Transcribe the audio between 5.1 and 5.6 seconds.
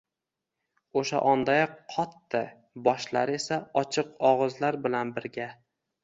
birga